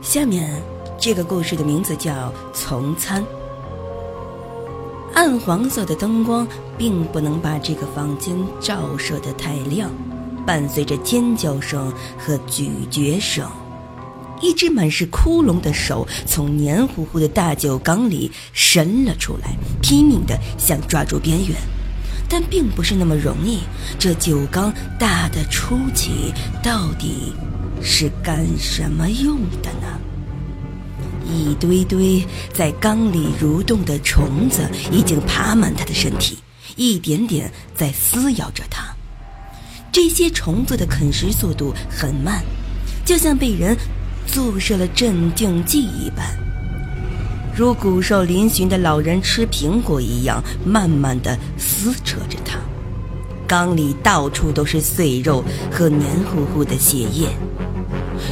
[0.00, 0.62] 下面
[0.98, 2.12] 这个故事的名字叫
[2.54, 3.22] 《从餐》。
[5.12, 9.90] 暗黄色的灯光并不能把这个房间照射得太亮，
[10.46, 13.44] 伴随着尖叫声和咀嚼声，
[14.40, 21.56] 一只满是窟窿的手从黏糊糊的大酒缸里伸了出来，拼命地想抓住边缘，
[22.28, 23.58] 但并不是那么容易。
[23.98, 27.32] 这酒缸大的出奇，到底
[27.82, 30.00] 是干什么用的呢？
[31.30, 36.38] 一堆堆在缸里蠕动的虫子已经爬满他的身体，
[36.76, 38.94] 一点点在撕咬着他。
[39.92, 42.42] 这些虫子的啃食速度很慢，
[43.04, 43.76] 就像被人
[44.26, 46.24] 注射了镇静剂一般，
[47.54, 52.58] 如骨瘦嶙峋的老人吃苹果一样，慢慢的撕扯着它。
[53.46, 57.28] 缸里到处都是碎肉和黏糊糊的血液。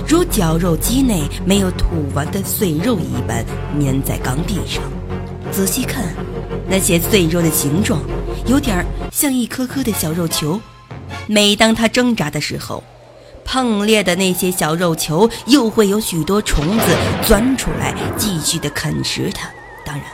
[0.06, 3.44] 如绞肉机内没有吐完的碎肉一般
[3.80, 4.82] 粘在缸壁上。
[5.52, 6.04] 仔细看，
[6.68, 8.00] 那些碎肉的形状
[8.46, 10.60] 有点像一颗颗的小肉球。
[11.26, 12.82] 每当它挣扎的时候，
[13.44, 16.84] 碰裂的那些小肉球又会有许多虫子
[17.22, 19.48] 钻出来，继续的啃食它。
[19.84, 20.04] 当然，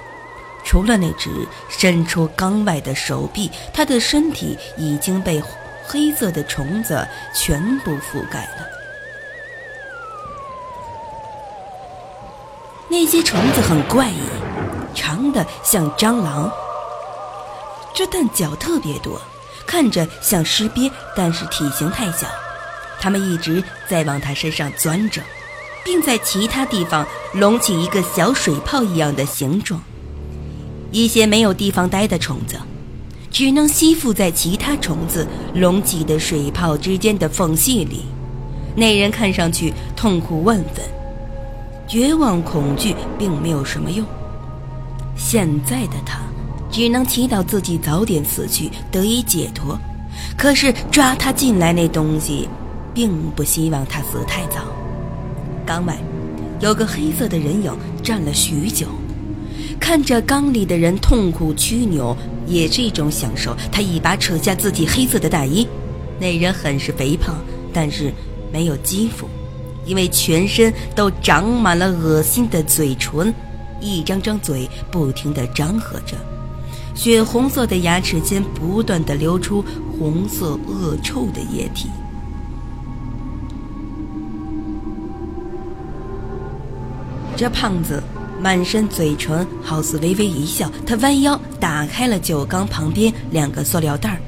[0.65, 1.31] 除了那只
[1.69, 5.43] 伸出缸外的手臂，它的身体已经被
[5.85, 8.82] 黑色的虫子全部覆盖了。
[12.93, 14.19] 那些虫子很怪异，
[14.95, 16.53] 长的像蟑螂，
[17.95, 19.19] 这但脚特别多，
[19.67, 22.27] 看着像尸鳖，但是体型太小。
[23.01, 25.23] 它们一直在往它身上钻着，
[25.83, 29.83] 并在其他地方隆起一个小水泡一样的形状。
[30.91, 32.61] 一些没有地方待的虫子，
[33.31, 38.05] 只能吸附在其他虫子隆起的水泡之间的缝隙里。
[38.77, 40.85] 那人看上去痛苦万分。
[41.93, 44.03] 绝望、恐惧并没有什么用。
[45.15, 46.21] 现在的他
[46.71, 49.79] 只能祈祷自己早点死去，得以解脱。
[50.35, 52.49] 可是抓他进来那东西，
[52.95, 54.61] 并不希望他死太早。
[55.67, 55.95] 缸外
[56.61, 57.71] 有个黑色的人影
[58.03, 58.87] 站了许久，
[59.79, 62.17] 看着缸里的人痛苦屈扭，
[62.47, 63.55] 也是一种享受。
[63.71, 65.69] 他一把扯下自己黑色的大衣，
[66.19, 67.35] 那人很是肥胖，
[67.71, 68.11] 但是
[68.51, 69.29] 没有肌肤。
[69.85, 73.33] 因为全身都长满了恶心的嘴唇，
[73.81, 76.17] 一张张嘴不停地张合着，
[76.95, 79.65] 血红色的牙齿间不断地流出
[79.99, 81.89] 红色恶臭的液体。
[87.35, 88.01] 这胖子
[88.41, 90.71] 满身嘴唇，好似微微一笑。
[90.87, 94.21] 他弯腰打开了酒缸旁边两个塑料袋，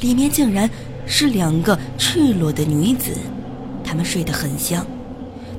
[0.00, 0.70] 里面竟然
[1.06, 3.10] 是两个赤裸的女子。
[3.92, 4.86] 他们睡得很香，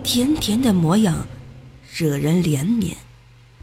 [0.01, 1.27] 甜甜的模样，
[1.95, 2.93] 惹人怜悯。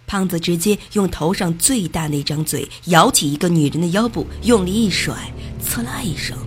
[0.07, 5.13] 胖子直接用头上最大那张嘴咬起一个女人的腰部，用力一甩，
[5.61, 6.39] 刺啦一声，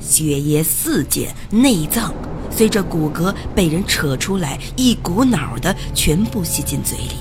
[0.00, 2.12] 血液四溅，内脏
[2.50, 7.14] 随着骨骼被人扯出来，一股脑的全部吸进嘴里。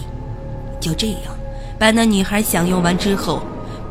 [0.81, 1.37] 就这样，
[1.77, 3.43] 把那女孩享用完之后。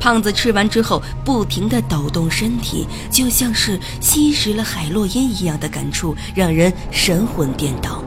[0.06, 8.04] 胖子吃完之后，不停地抖动身体，就像是吸食了海洛因一样的感触，让人神魂颠倒。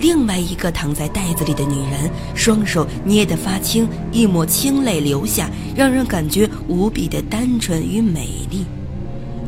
[0.00, 8.66] 另外一个躺在袋子里的女人，双手捏得发青，一抹清泪流下，让人感觉无比的单纯与美丽。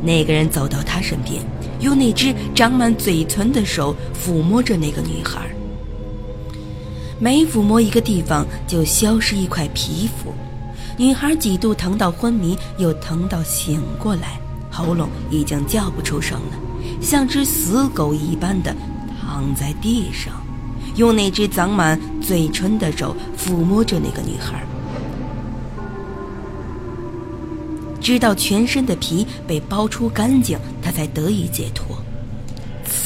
[0.05, 1.43] 那个人走到她身边，
[1.81, 5.50] 用那只长满嘴唇的手抚摸着那个女孩，
[7.19, 10.33] 每抚摸一个地方，就消失一块皮肤。
[11.00, 14.38] 女孩几度疼到昏迷，又疼到醒过来，
[14.71, 16.59] 喉咙已经叫不出声了，
[17.00, 18.77] 像只死狗一般的
[19.19, 20.34] 躺在地上，
[20.97, 24.62] 用那只长满嘴唇的手抚摸着那个女孩，
[27.99, 31.97] 直到全身的皮被剥出干净，他才得以解脱。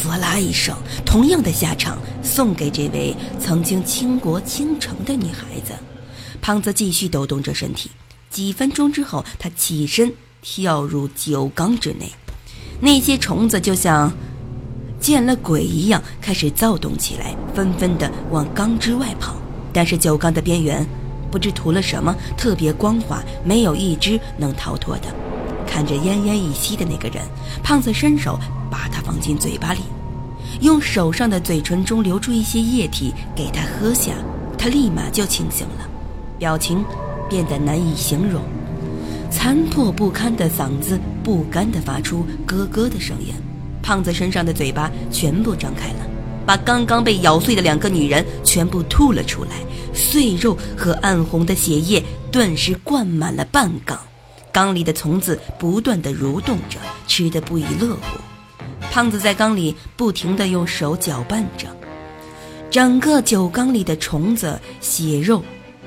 [0.02, 5.72] 呲啦一声，同样的下场送给这位曾经倾国倾城的女孩子。
[6.44, 7.90] 胖子继续抖动着身体，
[8.28, 10.12] 几分钟之后，他起身
[10.42, 12.12] 跳入酒缸之内。
[12.80, 14.12] 那些虫子就像
[15.00, 19.34] 见了鬼一样，开始躁动起来，纷纷的往缸之外跑。
[19.72, 20.86] 但是酒缸的边缘
[21.30, 25.04] 不知涂了什么，特别光滑，没有一只能逃脱的。
[25.66, 27.24] 看着奄奄一息的那个人，
[27.62, 28.38] 胖子伸手
[28.70, 29.80] 把他放进嘴巴里，
[30.60, 34.12] 用手上的嘴唇中流出一些液体给他喝下，
[34.58, 35.88] 他立马就清醒了。
[36.44, 36.84] 表情
[37.26, 38.42] 变得难以形容，
[39.30, 43.32] 残破不堪的嗓子不甘地发出咯咯的声音。
[43.82, 46.06] 胖子身上的嘴巴全部张开了，
[46.44, 49.52] 把刚刚被咬碎的两个女人全部吐了出来，
[49.94, 53.98] 碎肉和暗红的血液顿时灌满了半缸，
[54.52, 58.18] 缸里的虫子不断的蠕动着，吃得不亦乐乎。
[58.92, 61.68] 胖子在缸里不停地用手搅拌着，
[62.70, 65.42] 整个酒缸里的虫子、血肉、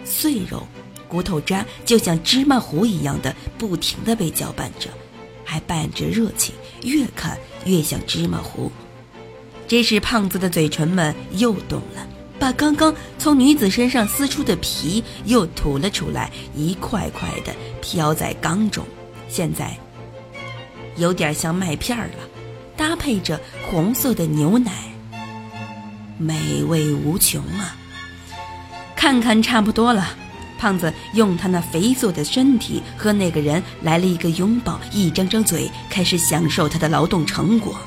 [0.08, 0.66] 碎肉、
[1.08, 4.90] 骨头渣就像芝麻糊一样的不停地被搅拌着，
[5.44, 8.72] 还伴着热气，越看越像芝麻糊。
[9.68, 12.08] 这时，胖子的嘴唇们又动了，
[12.40, 18.86] 把刚刚从女子身上撕出的皮又吐了出来，一块块的飘在缸中，
[19.28, 19.78] 现在
[20.96, 22.16] 有点像麦片了。
[22.78, 23.40] 搭配着
[23.70, 24.72] 红色的牛奶，
[26.20, 27.76] 美味无穷啊！
[28.98, 30.06] 看看差不多了，
[30.58, 37.78] 胖子用他那肥硕的身体和那个人来了一个拥抱，一张张嘴开始享受他的劳动成果，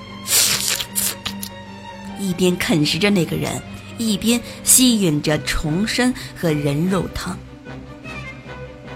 [2.18, 3.60] 一边啃食着那个人，
[3.98, 7.36] 一边吸吮着虫参和人肉汤。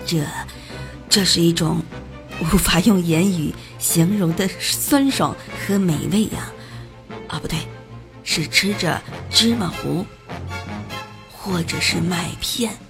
[0.06, 0.24] 这，
[1.10, 1.82] 这是一种。
[2.40, 5.34] 无法用言语形容的酸爽
[5.64, 6.50] 和美味呀！
[7.28, 7.56] 啊，不对，
[8.24, 9.00] 是吃着
[9.30, 10.04] 芝麻糊，
[11.44, 12.83] 或者是麦片。